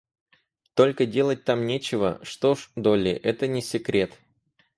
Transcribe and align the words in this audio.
Только 0.73 1.05
делать 1.05 1.43
там 1.43 1.67
нечего— 1.67 2.19
что 2.23 2.55
ж, 2.55 2.71
Долли, 2.75 3.11
это 3.11 3.45
не 3.45 3.61
секрет! 3.61 4.17